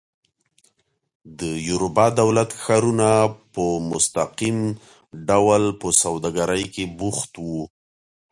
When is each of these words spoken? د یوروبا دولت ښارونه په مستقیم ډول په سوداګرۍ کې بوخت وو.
د 1.39 1.41
یوروبا 1.69 2.05
دولت 2.21 2.49
ښارونه 2.63 3.09
په 3.53 3.63
مستقیم 3.91 4.57
ډول 5.29 5.63
په 5.81 5.87
سوداګرۍ 6.03 6.63
کې 6.73 6.83
بوخت 6.99 7.31
وو. 7.49 7.63